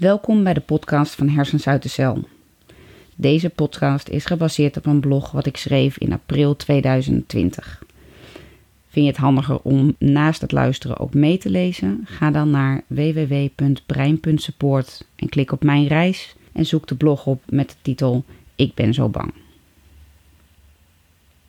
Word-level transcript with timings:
Welkom 0.00 0.44
bij 0.44 0.54
de 0.54 0.60
podcast 0.60 1.14
van 1.14 1.28
Hersens 1.28 1.66
uit 1.66 1.82
de 1.82 1.88
Cel. 1.88 2.28
Deze 3.14 3.50
podcast 3.50 4.08
is 4.08 4.24
gebaseerd 4.24 4.76
op 4.76 4.86
een 4.86 5.00
blog 5.00 5.30
wat 5.30 5.46
ik 5.46 5.56
schreef 5.56 5.98
in 5.98 6.12
april 6.12 6.56
2020. 6.56 7.82
Vind 8.88 9.06
je 9.06 9.12
het 9.12 9.20
handiger 9.20 9.60
om 9.62 9.94
naast 9.98 10.40
het 10.40 10.52
luisteren 10.52 10.98
ook 10.98 11.14
mee 11.14 11.38
te 11.38 11.50
lezen? 11.50 12.00
Ga 12.04 12.30
dan 12.30 12.50
naar 12.50 12.82
www.brein.support 12.86 15.06
en 15.16 15.28
klik 15.28 15.52
op 15.52 15.62
mijn 15.62 15.86
reis 15.86 16.34
en 16.52 16.66
zoek 16.66 16.86
de 16.86 16.94
blog 16.94 17.26
op 17.26 17.42
met 17.48 17.68
de 17.68 17.76
titel 17.82 18.24
Ik 18.54 18.74
ben 18.74 18.94
zo 18.94 19.08
bang. 19.08 19.32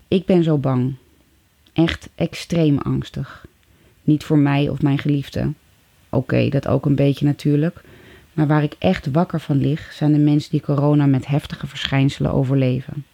Ik 0.07 0.25
ben 0.25 0.43
zo 0.43 0.57
bang. 0.57 0.93
Echt 1.73 2.09
extreem 2.15 2.77
angstig. 2.77 3.45
Niet 4.03 4.23
voor 4.23 4.39
mij 4.39 4.69
of 4.69 4.81
mijn 4.81 4.97
geliefde. 4.97 5.51
Oké, 6.09 6.49
dat 6.49 6.67
ook 6.67 6.85
een 6.85 6.95
beetje 6.95 7.25
natuurlijk. 7.25 7.83
Maar 8.33 8.47
waar 8.47 8.63
ik 8.63 8.75
echt 8.79 9.11
wakker 9.11 9.39
van 9.39 9.57
lig, 9.57 9.91
zijn 9.93 10.13
de 10.13 10.19
mensen 10.19 10.51
die 10.51 10.61
corona 10.61 11.05
met 11.05 11.27
heftige 11.27 11.67
verschijnselen 11.67 12.33
overleven. 12.33 13.05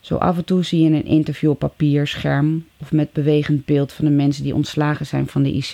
Zo 0.00 0.16
af 0.16 0.36
en 0.36 0.44
toe 0.44 0.62
zie 0.62 0.82
je 0.82 0.90
een 0.90 1.04
interview 1.04 1.50
op 1.50 1.58
papier, 1.58 2.06
scherm 2.06 2.64
of 2.76 2.92
met 2.92 3.12
bewegend 3.12 3.64
beeld 3.64 3.92
van 3.92 4.04
de 4.04 4.10
mensen 4.10 4.42
die 4.42 4.54
ontslagen 4.54 5.06
zijn 5.06 5.26
van 5.26 5.42
de 5.42 5.52
IC. 5.52 5.72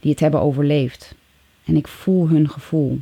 Die 0.00 0.10
het 0.10 0.20
hebben 0.20 0.40
overleefd. 0.40 1.14
En 1.64 1.76
ik 1.76 1.88
voel 1.88 2.28
hun 2.28 2.50
gevoel. 2.50 3.00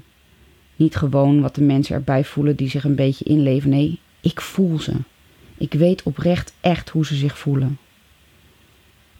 Niet 0.77 0.97
gewoon 0.97 1.41
wat 1.41 1.55
de 1.55 1.63
mensen 1.63 1.95
erbij 1.95 2.25
voelen 2.25 2.57
die 2.57 2.69
zich 2.69 2.85
een 2.85 2.95
beetje 2.95 3.25
inleven. 3.25 3.71
Nee, 3.71 3.99
ik 4.21 4.41
voel 4.41 4.79
ze. 4.79 4.93
Ik 5.57 5.73
weet 5.73 6.03
oprecht 6.03 6.55
echt 6.61 6.89
hoe 6.89 7.07
ze 7.07 7.15
zich 7.15 7.39
voelen. 7.39 7.79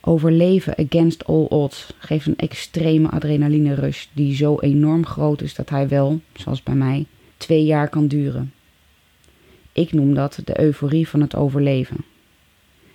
Overleven 0.09 0.75
against 0.79 1.25
all 1.25 1.45
odds 1.49 1.93
geeft 1.99 2.27
een 2.27 2.37
extreme 2.37 3.09
adrenaline 3.09 3.75
rush 3.75 4.07
die 4.13 4.37
zo 4.37 4.61
enorm 4.61 5.07
groot 5.07 5.41
is 5.43 5.55
dat 5.55 5.69
hij 5.69 5.89
wel, 5.89 6.21
zoals 6.35 6.63
bij 6.63 6.75
mij, 6.75 7.07
twee 7.37 7.65
jaar 7.65 7.89
kan 7.89 8.07
duren. 8.07 8.53
Ik 9.73 9.93
noem 9.93 10.15
dat 10.15 10.41
de 10.45 10.61
euforie 10.61 11.09
van 11.09 11.21
het 11.21 11.35
overleven. 11.35 11.97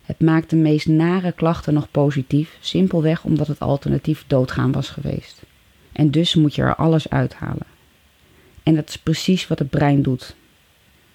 Het 0.02 0.20
maakt 0.20 0.50
de 0.50 0.56
meest 0.56 0.88
nare 0.88 1.32
klachten 1.32 1.74
nog 1.74 1.92
positief, 1.92 2.58
simpelweg 2.60 3.24
omdat 3.24 3.48
het 3.48 3.60
alternatief 3.60 4.24
doodgaan 4.28 4.72
was 4.72 4.90
geweest. 4.90 5.42
En 5.92 6.12
dus 6.12 6.36
moet 6.36 6.56
je 6.56 6.62
er 6.62 6.76
alles 6.76 7.10
uithalen. 7.10 7.68
En 8.64 8.76
dat 8.76 8.90
is 8.90 8.98
precies 8.98 9.48
wat 9.48 9.60
het 9.60 9.70
brein 9.70 10.02
doet. 10.02 10.36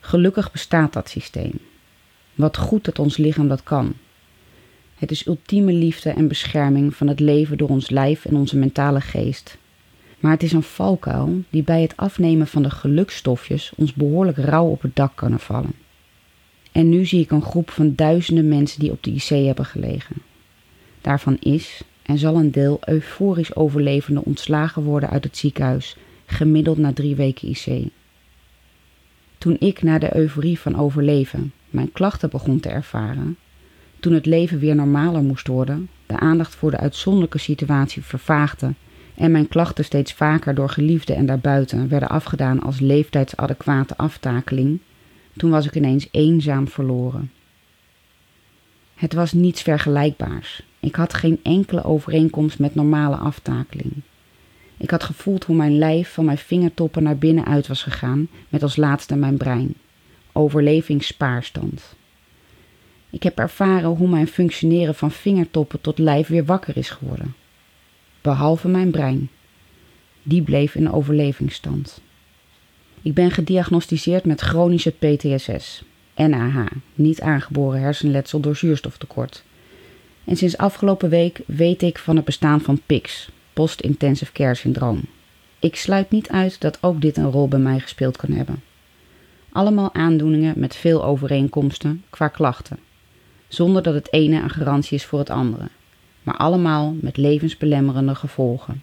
Gelukkig 0.01 0.53
bestaat 0.53 0.93
dat 0.93 1.09
systeem. 1.09 1.53
Wat 2.35 2.57
goed 2.57 2.85
dat 2.85 2.99
ons 2.99 3.17
lichaam 3.17 3.49
dat 3.49 3.63
kan. 3.63 3.95
Het 4.97 5.11
is 5.11 5.27
ultieme 5.27 5.73
liefde 5.73 6.11
en 6.11 6.29
bescherming 6.29 6.95
van 6.95 7.07
het 7.07 7.21
leven 7.21 7.59
door 7.59 7.69
ons 7.69 7.91
lijf 7.91 8.25
en 8.25 8.37
onze 8.37 8.57
mentale 8.57 9.01
geest. 9.01 9.59
Maar 10.19 10.33
het 10.33 10.43
is 10.43 10.53
een 10.53 10.63
valkuil 10.63 11.43
die 11.51 11.63
bij 11.63 11.83
het 11.83 11.97
afnemen 11.97 12.47
van 12.47 12.63
de 12.63 12.71
gelukstofjes 12.71 13.73
ons 13.77 13.93
behoorlijk 13.93 14.37
rauw 14.37 14.67
op 14.67 14.83
het 14.83 14.97
dak 14.97 15.17
kunnen 15.17 15.41
vallen. 15.41 15.73
En 16.73 16.89
nu 16.89 17.05
zie 17.05 17.21
ik 17.21 17.31
een 17.31 17.43
groep 17.43 17.71
van 17.71 17.95
duizenden 17.95 18.49
mensen 18.49 18.81
die 18.81 18.91
op 18.91 19.03
de 19.03 19.11
IC 19.11 19.47
hebben 19.47 19.65
gelegen. 19.65 20.17
Daarvan 21.01 21.37
is 21.41 21.83
en 22.03 22.19
zal 22.19 22.37
een 22.37 22.51
deel 22.51 22.79
euforisch 22.85 23.57
overlevende 23.57 24.25
ontslagen 24.25 24.83
worden 24.83 25.11
uit 25.11 25.25
het 25.25 25.37
ziekenhuis, 25.37 25.97
gemiddeld 26.27 26.79
na 26.79 26.93
drie 26.93 27.15
weken 27.15 27.49
IC. 27.49 27.89
Toen 29.39 29.57
ik 29.59 29.83
na 29.83 29.99
de 29.99 30.17
euforie 30.17 30.59
van 30.59 30.77
overleven 30.77 31.53
mijn 31.71 31.93
klachten 31.93 32.31
begon 32.31 32.61
te 32.61 32.69
ervaren, 32.69 33.37
toen 34.01 34.13
het 34.13 34.27
leven 34.27 34.59
weer 34.59 34.75
normaler 34.75 35.23
moest 35.23 35.47
worden, 35.47 35.89
de 36.07 36.19
aandacht 36.19 36.55
voor 36.55 36.71
de 36.71 36.79
uitzonderlijke 36.79 37.39
situatie 37.39 38.03
vervaagde 38.03 38.75
en 39.15 39.31
mijn 39.31 39.49
klachten 39.49 39.85
steeds 39.85 40.13
vaker 40.13 40.55
door 40.55 40.69
geliefden 40.69 41.17
en 41.17 41.27
daarbuiten 41.27 41.89
werden 41.89 42.09
afgedaan 42.09 42.63
als 42.63 42.81
leeftijdsadequate 42.81 43.97
aftakeling, 43.97 44.79
toen 45.37 45.51
was 45.51 45.67
ik 45.67 45.75
ineens 45.75 46.09
eenzaam 46.11 46.69
verloren. 46.69 47.31
Het 48.95 49.13
was 49.13 49.33
niets 49.33 49.63
vergelijkbaars. 49.63 50.63
Ik 50.81 50.95
had 50.95 51.15
geen 51.15 51.41
enkele 51.43 51.85
overeenkomst 51.85 52.59
met 52.59 52.75
normale 52.75 53.17
aftakeling. 53.17 53.93
Ik 54.77 54.91
had 54.91 55.03
gevoeld 55.03 55.45
hoe 55.45 55.57
mijn 55.57 55.79
lijf 55.79 56.13
van 56.13 56.25
mijn 56.25 56.39
vingertoppen 56.39 57.03
naar 57.03 57.17
binnen 57.19 57.45
uit 57.45 57.67
was 57.67 57.83
gegaan, 57.83 58.29
met 58.49 58.63
als 58.63 58.77
laatste 58.77 59.17
mijn 59.17 59.37
brein. 59.37 59.75
Overlevingsspaarstand. 60.33 61.97
Ik 63.17 63.23
heb 63.23 63.39
ervaren 63.39 63.91
hoe 63.91 64.09
mijn 64.09 64.29
functioneren 64.29 64.95
van 64.95 65.11
vingertoppen 65.11 65.81
tot 65.81 65.99
lijf 65.99 66.29
weer 66.29 66.45
wakker 66.45 66.77
is 66.77 66.91
geworden. 66.91 67.35
Behalve 68.21 68.69
mijn 68.69 68.91
brein. 68.91 69.29
Die 70.23 70.43
bleef 70.43 70.75
in 70.75 70.93
overlevingsstand. 70.93 72.01
Ik 73.03 73.15
ben 73.15 73.31
gediagnosticeerd 73.31 74.25
met 74.25 74.41
chronische 74.41 74.91
PTSS, 74.91 75.83
NAH, 76.17 76.67
niet 76.95 77.21
aangeboren 77.21 77.81
hersenletsel 77.81 78.41
door 78.41 78.57
zuurstoftekort. 78.57 79.45
En 80.25 80.37
sinds 80.37 80.57
afgelopen 80.57 81.09
week 81.09 81.41
weet 81.47 81.83
ik 81.83 81.99
van 81.99 82.17
het 82.17 82.25
bestaan 82.25 82.61
van 82.61 82.81
PICS, 82.87 83.29
Post-Intensive 83.53 84.33
Care 84.33 84.55
Syndroom. 84.55 85.01
Ik 85.59 85.77
sluit 85.77 86.11
niet 86.11 86.29
uit 86.29 86.61
dat 86.61 86.79
ook 86.83 87.01
dit 87.01 87.17
een 87.17 87.31
rol 87.31 87.49
bij 87.49 87.59
mij 87.59 87.81
gespeeld 87.81 88.17
kan 88.17 88.33
hebben. 88.33 88.63
Allemaal 89.53 89.95
aandoeningen 89.95 90.55
met 90.57 90.77
veel 90.77 91.05
overeenkomsten 91.05 92.05
qua 92.11 92.29
klachten 92.29 92.79
zonder 93.49 93.83
dat 93.83 93.95
het 93.95 94.13
ene 94.13 94.43
een 94.43 94.51
garantie 94.51 94.97
is 94.97 95.05
voor 95.05 95.19
het 95.19 95.31
andere, 95.31 95.69
maar 96.23 96.37
allemaal 96.37 96.97
met 97.01 97.17
levensbelemmerende 97.17 98.15
gevolgen. 98.15 98.83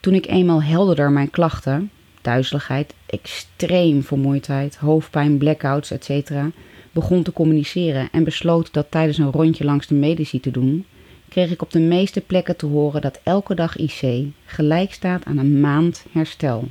Toen 0.00 0.14
ik 0.14 0.26
eenmaal 0.26 0.62
helderder 0.62 1.10
mijn 1.10 1.30
klachten, 1.30 1.90
duizeligheid, 2.20 2.94
extreem 3.06 4.02
vermoeidheid, 4.02 4.76
hoofdpijn, 4.76 5.38
blackouts, 5.38 5.90
etc., 5.90 6.30
begon 6.92 7.22
te 7.22 7.32
communiceren 7.32 8.08
en 8.12 8.24
besloot 8.24 8.72
dat 8.72 8.90
tijdens 8.90 9.18
een 9.18 9.32
rondje 9.32 9.64
langs 9.64 9.86
de 9.86 9.94
medici 9.94 10.40
te 10.40 10.50
doen, 10.50 10.86
kreeg 11.28 11.50
ik 11.50 11.62
op 11.62 11.70
de 11.70 11.78
meeste 11.78 12.20
plekken 12.20 12.56
te 12.56 12.66
horen 12.66 13.00
dat 13.00 13.20
elke 13.22 13.54
dag 13.54 13.76
IC 13.76 14.24
gelijk 14.44 14.92
staat 14.92 15.24
aan 15.24 15.38
een 15.38 15.60
maand 15.60 16.04
herstel. 16.12 16.68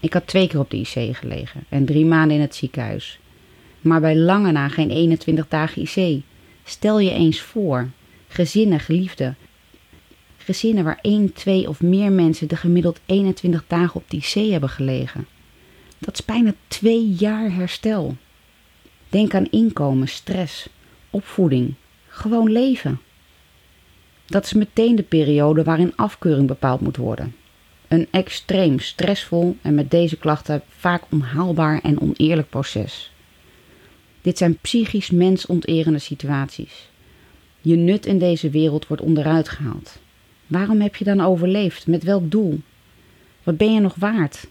Ik 0.00 0.12
had 0.12 0.26
twee 0.26 0.48
keer 0.48 0.60
op 0.60 0.70
de 0.70 0.76
IC 0.76 1.16
gelegen 1.16 1.64
en 1.68 1.84
drie 1.84 2.04
maanden 2.04 2.36
in 2.36 2.42
het 2.42 2.54
ziekenhuis 2.54 3.18
maar 3.88 4.00
bij 4.00 4.16
lange 4.16 4.52
na 4.52 4.68
geen 4.68 4.90
21 4.90 5.48
dagen 5.48 5.82
IC. 5.82 6.22
Stel 6.64 6.98
je 6.98 7.10
eens 7.10 7.40
voor, 7.40 7.88
gezinnen, 8.28 8.80
geliefden, 8.80 9.36
gezinnen 10.36 10.84
waar 10.84 10.98
1, 11.02 11.32
2 11.32 11.68
of 11.68 11.82
meer 11.82 12.12
mensen 12.12 12.48
de 12.48 12.56
gemiddeld 12.56 13.00
21 13.06 13.64
dagen 13.66 13.94
op 13.94 14.10
de 14.10 14.16
IC 14.16 14.50
hebben 14.50 14.68
gelegen. 14.68 15.26
Dat 15.98 16.18
is 16.18 16.24
bijna 16.24 16.54
twee 16.68 17.08
jaar 17.08 17.52
herstel. 17.52 18.16
Denk 19.08 19.34
aan 19.34 19.50
inkomen, 19.50 20.08
stress, 20.08 20.68
opvoeding, 21.10 21.74
gewoon 22.08 22.52
leven. 22.52 23.00
Dat 24.26 24.44
is 24.44 24.52
meteen 24.52 24.96
de 24.96 25.02
periode 25.02 25.62
waarin 25.62 25.92
afkeuring 25.96 26.46
bepaald 26.46 26.80
moet 26.80 26.96
worden. 26.96 27.34
Een 27.88 28.06
extreem 28.10 28.78
stressvol 28.78 29.56
en 29.62 29.74
met 29.74 29.90
deze 29.90 30.16
klachten 30.16 30.62
vaak 30.68 31.02
onhaalbaar 31.10 31.80
en 31.82 32.00
oneerlijk 32.00 32.50
proces. 32.50 33.10
Dit 34.28 34.38
zijn 34.38 34.58
psychisch 34.60 35.10
mensonterende 35.10 35.98
situaties. 35.98 36.88
Je 37.60 37.76
nut 37.76 38.06
in 38.06 38.18
deze 38.18 38.50
wereld 38.50 38.86
wordt 38.86 39.02
onderuit 39.02 39.48
gehaald. 39.48 39.98
Waarom 40.46 40.80
heb 40.80 40.96
je 40.96 41.04
dan 41.04 41.20
overleefd? 41.20 41.86
Met 41.86 42.02
welk 42.02 42.30
doel? 42.30 42.60
Wat 43.42 43.56
ben 43.56 43.74
je 43.74 43.80
nog 43.80 43.94
waard? 43.94 44.46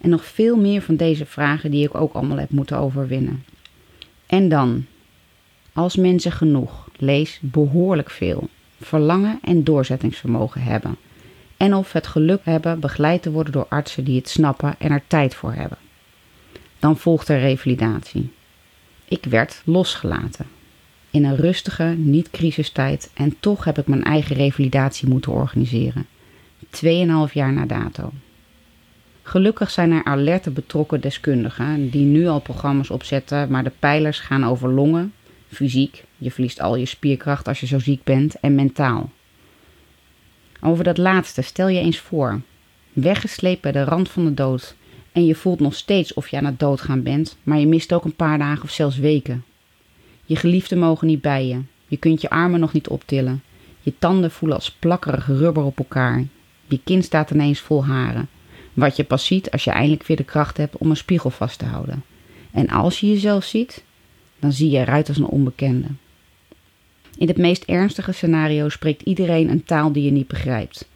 En 0.00 0.10
nog 0.10 0.24
veel 0.24 0.56
meer 0.56 0.82
van 0.82 0.96
deze 0.96 1.26
vragen 1.26 1.70
die 1.70 1.84
ik 1.84 1.94
ook 1.94 2.12
allemaal 2.12 2.38
heb 2.38 2.50
moeten 2.50 2.78
overwinnen. 2.78 3.44
En 4.26 4.48
dan, 4.48 4.86
als 5.72 5.96
mensen 5.96 6.32
genoeg, 6.32 6.88
lees 6.96 7.38
behoorlijk 7.42 8.10
veel, 8.10 8.48
verlangen 8.80 9.38
en 9.42 9.64
doorzettingsvermogen 9.64 10.62
hebben. 10.62 10.96
En 11.56 11.74
of 11.74 11.92
het 11.92 12.06
geluk 12.06 12.40
hebben 12.42 12.80
begeleid 12.80 13.22
te 13.22 13.30
worden 13.30 13.52
door 13.52 13.66
artsen 13.68 14.04
die 14.04 14.16
het 14.16 14.28
snappen 14.28 14.74
en 14.78 14.90
er 14.90 15.02
tijd 15.06 15.34
voor 15.34 15.52
hebben. 15.52 15.78
Dan 16.78 16.96
volgt 16.96 17.28
er 17.28 17.38
revalidatie. 17.38 18.30
Ik 19.08 19.24
werd 19.24 19.62
losgelaten. 19.64 20.46
In 21.10 21.24
een 21.24 21.36
rustige, 21.36 21.84
niet-crisistijd 21.84 23.10
en 23.14 23.36
toch 23.40 23.64
heb 23.64 23.78
ik 23.78 23.86
mijn 23.86 24.04
eigen 24.04 24.36
revalidatie 24.36 25.08
moeten 25.08 25.32
organiseren. 25.32 26.06
Tweeënhalf 26.70 27.34
jaar 27.34 27.52
na 27.52 27.66
dato. 27.66 28.12
Gelukkig 29.22 29.70
zijn 29.70 29.92
er 29.92 30.04
alerte 30.04 30.50
betrokken 30.50 31.00
deskundigen 31.00 31.90
die 31.90 32.04
nu 32.04 32.26
al 32.26 32.40
programma's 32.40 32.90
opzetten, 32.90 33.50
maar 33.50 33.64
de 33.64 33.72
pijlers 33.78 34.20
gaan 34.20 34.44
over 34.44 34.68
longen, 34.68 35.12
fysiek, 35.48 36.04
je 36.18 36.30
verliest 36.30 36.60
al 36.60 36.76
je 36.76 36.86
spierkracht 36.86 37.48
als 37.48 37.60
je 37.60 37.66
zo 37.66 37.78
ziek 37.78 38.04
bent, 38.04 38.40
en 38.40 38.54
mentaal. 38.54 39.10
Over 40.60 40.84
dat 40.84 40.98
laatste 40.98 41.42
stel 41.42 41.68
je 41.68 41.80
eens 41.80 41.98
voor. 41.98 42.40
Weggesleept 42.92 43.60
bij 43.60 43.72
de 43.72 43.84
rand 43.84 44.10
van 44.10 44.24
de 44.24 44.34
dood 44.34 44.74
en 45.14 45.24
je 45.24 45.34
voelt 45.34 45.60
nog 45.60 45.74
steeds 45.74 46.14
of 46.14 46.28
je 46.28 46.36
aan 46.36 46.44
het 46.44 46.58
doodgaan 46.58 47.02
bent, 47.02 47.36
maar 47.42 47.58
je 47.58 47.66
mist 47.66 47.92
ook 47.92 48.04
een 48.04 48.14
paar 48.14 48.38
dagen 48.38 48.62
of 48.62 48.70
zelfs 48.70 48.96
weken. 48.96 49.44
Je 50.24 50.36
geliefden 50.36 50.78
mogen 50.78 51.06
niet 51.06 51.20
bij 51.20 51.46
je. 51.46 51.60
Je 51.86 51.96
kunt 51.96 52.20
je 52.20 52.30
armen 52.30 52.60
nog 52.60 52.72
niet 52.72 52.88
optillen. 52.88 53.42
Je 53.80 53.92
tanden 53.98 54.30
voelen 54.30 54.56
als 54.56 54.70
plakkerig 54.70 55.26
rubber 55.26 55.64
op 55.64 55.78
elkaar. 55.78 56.24
Je 56.66 56.80
kin 56.84 57.02
staat 57.02 57.30
ineens 57.30 57.60
vol 57.60 57.84
haren. 57.84 58.28
Wat 58.72 58.96
je 58.96 59.04
pas 59.04 59.26
ziet 59.26 59.50
als 59.50 59.64
je 59.64 59.70
eindelijk 59.70 60.06
weer 60.06 60.16
de 60.16 60.24
kracht 60.24 60.56
hebt 60.56 60.76
om 60.76 60.90
een 60.90 60.96
spiegel 60.96 61.30
vast 61.30 61.58
te 61.58 61.64
houden. 61.64 62.04
En 62.52 62.68
als 62.68 63.00
je 63.00 63.08
jezelf 63.08 63.44
ziet, 63.44 63.84
dan 64.38 64.52
zie 64.52 64.70
je 64.70 64.78
eruit 64.78 65.08
als 65.08 65.18
een 65.18 65.26
onbekende. 65.26 65.88
In 67.18 67.28
het 67.28 67.38
meest 67.38 67.62
ernstige 67.62 68.12
scenario 68.12 68.68
spreekt 68.68 69.02
iedereen 69.02 69.48
een 69.48 69.64
taal 69.64 69.92
die 69.92 70.04
je 70.04 70.10
niet 70.10 70.28
begrijpt. 70.28 70.88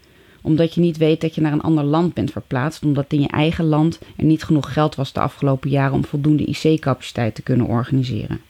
Omdat 0.49 0.75
je 0.75 0.81
niet 0.81 0.97
weet 0.97 1.21
dat 1.21 1.35
je 1.35 1.41
naar 1.41 1.53
een 1.53 1.61
ander 1.61 1.85
land 1.85 2.15
bent 2.15 2.31
verplaatst, 2.31 2.85
omdat 2.85 3.13
in 3.13 3.21
je 3.21 3.29
eigen 3.29 3.65
land 3.65 3.99
er 4.17 4.25
niet 4.25 4.45
genoeg 4.45 4.73
geld 4.73 4.95
was 4.95 5.13
de 5.13 5.21
afgelopen 5.21 5.71
jaren 5.71 5.95
om 5.95 6.05
voldoende 6.05 6.45
IC-capaciteit 6.45 7.35
te 7.35 7.43
kunnen 7.43 7.67
organiseren. 7.67 8.41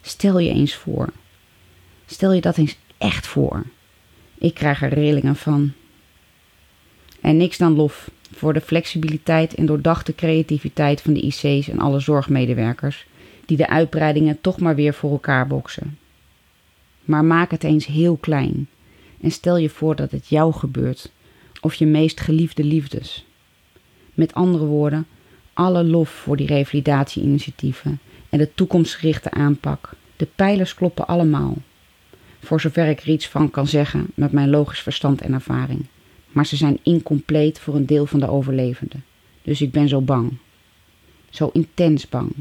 Stel 0.00 0.38
je 0.38 0.50
eens 0.50 0.74
voor. 0.74 1.12
Stel 2.06 2.32
je 2.32 2.40
dat 2.40 2.56
eens 2.56 2.76
echt 2.98 3.26
voor. 3.26 3.64
Ik 4.38 4.54
krijg 4.54 4.82
er 4.82 4.94
rillingen 4.94 5.36
van. 5.36 5.72
En 7.20 7.36
niks 7.36 7.58
dan 7.58 7.74
lof 7.74 8.10
voor 8.34 8.52
de 8.52 8.60
flexibiliteit 8.60 9.54
en 9.54 9.66
doordachte 9.66 10.14
creativiteit 10.14 11.00
van 11.00 11.12
de 11.12 11.20
IC's 11.20 11.68
en 11.68 11.78
alle 11.78 12.00
zorgmedewerkers, 12.00 13.06
die 13.46 13.56
de 13.56 13.68
uitbreidingen 13.68 14.40
toch 14.40 14.60
maar 14.60 14.74
weer 14.74 14.94
voor 14.94 15.10
elkaar 15.10 15.46
boksen. 15.46 15.98
Maar 17.04 17.24
maak 17.24 17.50
het 17.50 17.64
eens 17.64 17.86
heel 17.86 18.16
klein 18.16 18.68
en 19.20 19.30
stel 19.30 19.56
je 19.56 19.70
voor 19.70 19.96
dat 19.96 20.10
het 20.10 20.28
jou 20.28 20.52
gebeurt, 20.52 21.10
of 21.60 21.74
je 21.74 21.86
meest 21.86 22.20
geliefde 22.20 22.64
liefdes. 22.64 23.24
Met 24.14 24.34
andere 24.34 24.64
woorden, 24.64 25.06
alle 25.52 25.84
lof 25.84 26.08
voor 26.08 26.36
die 26.36 26.46
revalidatieinitiatieven 26.46 28.00
en 28.28 28.38
de 28.38 28.54
toekomstgerichte 28.54 29.30
aanpak. 29.30 29.90
De 30.16 30.28
pijlers 30.34 30.74
kloppen 30.74 31.06
allemaal. 31.06 31.56
Voor 32.40 32.60
zover 32.60 32.88
ik 32.88 33.00
er 33.00 33.08
iets 33.08 33.28
van 33.28 33.50
kan 33.50 33.66
zeggen 33.66 34.06
met 34.14 34.32
mijn 34.32 34.50
logisch 34.50 34.80
verstand 34.80 35.20
en 35.20 35.32
ervaring. 35.32 35.86
Maar 36.28 36.46
ze 36.46 36.56
zijn 36.56 36.78
incompleet 36.82 37.58
voor 37.58 37.74
een 37.74 37.86
deel 37.86 38.06
van 38.06 38.20
de 38.20 38.28
overlevenden. 38.28 39.04
Dus 39.42 39.60
ik 39.60 39.70
ben 39.70 39.88
zo 39.88 40.00
bang. 40.00 40.32
Zo 41.30 41.50
intens 41.52 42.08
bang. 42.08 42.32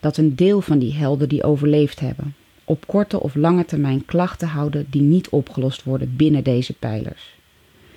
Dat 0.00 0.16
een 0.16 0.36
deel 0.36 0.60
van 0.60 0.78
die 0.78 0.94
helden 0.94 1.28
die 1.28 1.44
overleefd 1.44 2.00
hebben, 2.00 2.34
op 2.64 2.86
korte 2.86 3.20
of 3.20 3.34
lange 3.34 3.64
termijn 3.64 4.04
klachten 4.04 4.48
houden 4.48 4.86
die 4.90 5.02
niet 5.02 5.28
opgelost 5.28 5.82
worden 5.82 6.16
binnen 6.16 6.44
deze 6.44 6.72
pijlers. 6.72 7.34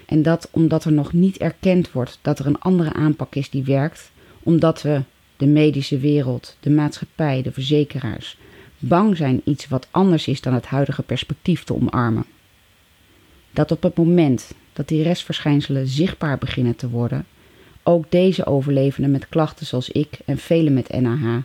En 0.08 0.22
dat 0.22 0.50
omdat 0.52 0.84
er 0.84 0.92
nog 0.92 1.14
niet 1.14 1.38
erkend 1.38 1.92
wordt 1.92 2.20
dat 2.22 2.40
er 2.40 2.46
een 2.46 2.60
andere 2.60 2.94
aanpak 2.94 3.36
is 3.36 3.50
die 3.50 3.64
werkt, 3.64 4.12
omdat 4.44 4.82
we, 4.82 5.02
de 5.38 5.48
medische 5.48 5.98
wereld, 5.98 6.58
de 6.60 6.70
maatschappij, 6.70 7.42
de 7.42 7.52
verzekeraars, 7.52 8.38
bang 8.80 9.18
zijn 9.18 9.42
iets 9.44 9.68
wat 9.68 9.88
anders 9.92 10.28
is 10.28 10.42
dan 10.42 10.54
het 10.54 10.66
huidige 10.66 11.04
perspectief 11.04 11.64
te 11.64 11.74
omarmen. 11.76 12.26
Dat 13.52 13.72
op 13.72 13.84
het 13.84 13.98
moment 13.98 14.52
dat 14.74 14.88
die 14.88 15.04
restverschijnselen 15.04 15.88
zichtbaar 15.88 16.38
beginnen 16.38 16.76
te 16.76 16.90
worden, 16.90 17.26
ook 17.84 18.12
deze 18.12 18.46
overlevenden 18.46 19.12
met 19.12 19.30
klachten 19.30 19.66
zoals 19.66 19.90
ik 19.90 20.20
en 20.26 20.38
velen 20.38 20.74
met 20.74 21.02
NAH 21.02 21.38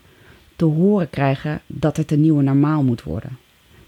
te 0.56 0.64
horen 0.64 1.10
krijgen 1.10 1.60
dat 1.66 1.96
het 1.96 2.10
een 2.10 2.20
nieuwe 2.20 2.42
normaal 2.42 2.82
moet 2.82 3.02
worden. 3.02 3.38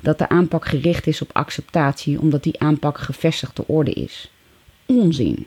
Dat 0.00 0.18
de 0.18 0.28
aanpak 0.28 0.66
gericht 0.66 1.06
is 1.06 1.22
op 1.22 1.30
acceptatie 1.32 2.20
omdat 2.20 2.42
die 2.42 2.60
aanpak 2.60 2.98
gevestigde 2.98 3.66
orde 3.66 3.92
is. 3.92 4.30
Onzin. 4.86 5.46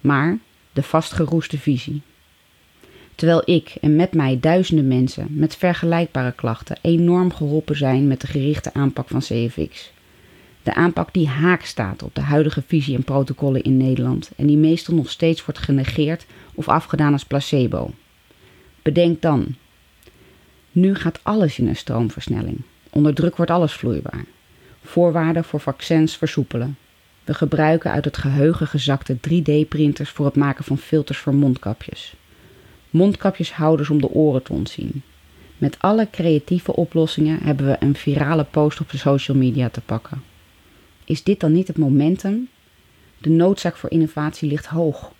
Maar 0.00 0.38
de 0.72 0.82
vastgeroeste 0.82 1.58
visie. 1.58 2.02
Terwijl 3.14 3.42
ik 3.44 3.74
en 3.80 3.96
met 3.96 4.14
mij 4.14 4.40
duizenden 4.40 4.88
mensen 4.88 5.26
met 5.30 5.56
vergelijkbare 5.56 6.32
klachten 6.32 6.78
enorm 6.82 7.32
geholpen 7.32 7.76
zijn 7.76 8.06
met 8.06 8.20
de 8.20 8.26
gerichte 8.26 8.74
aanpak 8.74 9.08
van 9.08 9.20
CFX. 9.20 9.92
De 10.62 10.74
aanpak 10.74 11.12
die 11.12 11.28
haak 11.28 11.64
staat 11.64 12.02
op 12.02 12.14
de 12.14 12.20
huidige 12.20 12.62
visie 12.66 12.96
en 12.96 13.04
protocollen 13.04 13.62
in 13.62 13.76
Nederland 13.76 14.30
en 14.36 14.46
die 14.46 14.56
meestal 14.56 14.94
nog 14.94 15.10
steeds 15.10 15.44
wordt 15.44 15.60
genegeerd 15.60 16.26
of 16.54 16.68
afgedaan 16.68 17.12
als 17.12 17.24
placebo. 17.24 17.90
Bedenk 18.82 19.22
dan, 19.22 19.54
nu 20.72 20.94
gaat 20.94 21.20
alles 21.22 21.58
in 21.58 21.68
een 21.68 21.76
stroomversnelling. 21.76 22.60
Onder 22.90 23.14
druk 23.14 23.36
wordt 23.36 23.50
alles 23.50 23.72
vloeibaar. 23.72 24.24
Voorwaarden 24.82 25.44
voor 25.44 25.60
vaccins 25.60 26.16
versoepelen. 26.16 26.76
We 27.26 27.34
gebruiken 27.34 27.90
uit 27.90 28.04
het 28.04 28.16
geheugen 28.16 28.66
gezakte 28.66 29.16
3D-printers 29.16 30.10
voor 30.10 30.26
het 30.26 30.36
maken 30.36 30.64
van 30.64 30.78
filters 30.78 31.18
voor 31.18 31.34
mondkapjes. 31.34 32.14
Mondkapjeshouders 32.90 33.90
om 33.90 34.00
de 34.00 34.10
oren 34.10 34.42
te 34.42 34.52
ontzien. 34.52 35.02
Met 35.58 35.76
alle 35.78 36.08
creatieve 36.10 36.76
oplossingen 36.76 37.38
hebben 37.42 37.66
we 37.66 37.76
een 37.80 37.94
virale 37.94 38.44
post 38.44 38.80
op 38.80 38.90
de 38.90 38.96
social 38.98 39.36
media 39.36 39.68
te 39.68 39.80
pakken. 39.80 40.22
Is 41.04 41.22
dit 41.22 41.40
dan 41.40 41.52
niet 41.52 41.66
het 41.66 41.78
momentum? 41.78 42.48
De 43.18 43.30
noodzaak 43.30 43.76
voor 43.76 43.90
innovatie 43.90 44.48
ligt 44.48 44.66
hoog. 44.66 45.12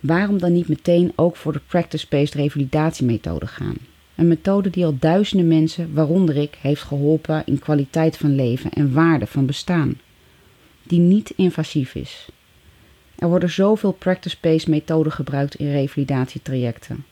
Waarom 0.00 0.38
dan 0.38 0.52
niet 0.52 0.68
meteen 0.68 1.12
ook 1.16 1.36
voor 1.36 1.52
de 1.52 1.60
practice-based 1.66 2.34
revalidatiemethode 2.34 3.46
gaan? 3.46 3.76
Een 4.14 4.28
methode 4.28 4.70
die 4.70 4.84
al 4.84 4.96
duizenden 4.98 5.48
mensen, 5.48 5.94
waaronder 5.94 6.36
ik, 6.36 6.58
heeft 6.60 6.82
geholpen 6.82 7.42
in 7.46 7.58
kwaliteit 7.58 8.16
van 8.16 8.34
leven 8.34 8.70
en 8.70 8.92
waarde 8.92 9.26
van 9.26 9.46
bestaan. 9.46 10.00
Die 10.86 11.00
niet 11.00 11.30
invasief 11.30 11.94
is. 11.94 12.28
Er 13.18 13.28
worden 13.28 13.50
zoveel 13.50 13.92
practice-based 13.92 14.68
methoden 14.68 15.12
gebruikt 15.12 15.54
in 15.54 15.70
revalidatietrajecten. 15.70 17.04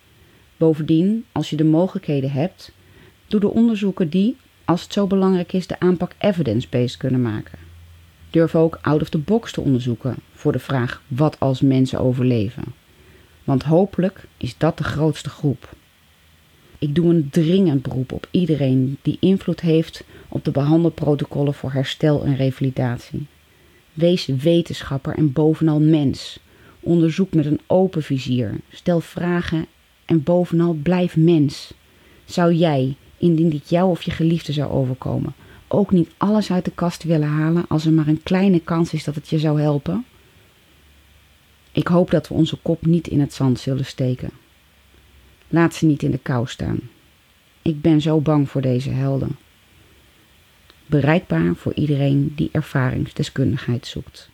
Bovendien, 0.57 1.25
als 1.33 1.51
je 1.51 1.57
de 1.57 1.65
mogelijkheden 1.65 2.31
hebt, 2.31 2.73
doe 3.27 3.41
de 3.41 3.51
onderzoeken 3.51 4.09
die, 4.09 4.37
als 4.65 4.83
het 4.83 4.93
zo 4.93 5.07
belangrijk 5.07 5.53
is, 5.53 5.67
de 5.67 5.81
aanpak 5.81 6.13
evidence-based 6.19 6.97
kunnen 6.97 7.23
maken. 7.23 7.59
Durf 8.31 8.55
ook 8.55 8.79
out 8.81 9.03
of 9.03 9.09
the 9.09 9.19
box 9.19 9.53
te 9.53 9.61
onderzoeken 9.61 10.17
voor 10.33 10.53
de 10.53 10.59
vraag 10.59 11.03
wat 11.09 11.41
als 11.41 11.61
mensen 11.61 12.01
overleven. 12.01 12.65
Want 13.45 13.63
hopelijk 13.63 14.27
is 14.37 14.59
dat 14.59 14.79
de 14.79 14.85
grootste 14.85 15.29
groep. 15.29 15.77
Ik 16.79 16.95
doe 16.95 17.15
een 17.15 17.29
dringend 17.31 17.83
beroep 17.83 18.13
op 18.13 18.29
iedereen 18.31 18.99
die 19.03 19.17
invloed 19.21 19.61
heeft 19.61 20.05
op 20.29 20.45
de 20.45 20.51
behandelprotocollen 20.51 21.55
voor 21.55 21.73
herstel 21.73 22.25
en 22.25 22.37
revalidatie. 22.37 23.27
Wees 23.95 24.27
wetenschapper 24.27 25.15
en 25.15 25.33
bovenal 25.33 25.81
mens. 25.81 26.39
Onderzoek 26.81 27.35
met 27.35 27.47
een 27.47 27.61
open 27.67 28.03
vizier. 28.03 28.61
Stel 28.71 29.01
vragen 29.01 29.67
en 30.05 30.23
bovenal 30.23 30.73
blijf 30.73 31.17
mens. 31.17 31.75
Zou 32.25 32.53
jij, 32.53 32.97
indien 33.19 33.49
dit 33.49 33.69
jou 33.69 33.91
of 33.91 34.03
je 34.03 34.11
geliefde 34.11 34.53
zou 34.53 34.71
overkomen, 34.71 35.35
ook 35.69 35.91
niet 35.91 36.11
alles 36.17 36.51
uit 36.51 36.65
de 36.65 36.71
kast 36.71 37.03
willen 37.03 37.29
halen 37.29 37.65
als 37.69 37.87
er 37.87 37.93
maar 37.93 38.09
een 38.09 38.23
kleine 38.23 38.61
kans 38.61 38.93
is 38.93 39.05
dat 39.05 39.15
het 39.15 39.29
je 39.29 39.39
zou 39.39 39.61
helpen? 39.61 40.05
Ik 41.73 41.87
hoop 41.87 42.11
dat 42.11 42.29
we 42.29 42.35
onze 42.35 42.57
kop 42.57 42.87
niet 42.87 43.09
in 43.09 43.21
het 43.21 43.33
zand 43.33 43.59
zullen 43.59 43.85
steken. 43.85 44.31
Laat 45.49 45.75
ze 45.75 45.87
niet 45.87 46.03
in 46.03 46.11
de 46.11 46.19
kou 46.19 46.47
staan. 46.47 46.79
Ik 47.63 47.81
ben 47.81 48.01
zo 48.01 48.21
bang 48.21 48.51
voor 48.51 48.61
deze 48.61 48.91
helden. 48.91 49.37
Bereikbaar 50.87 51.55
voor 51.55 51.75
iedereen 51.75 52.33
die 52.37 52.49
ervaringsdeskundigheid 52.53 53.87
zoekt. 53.87 54.29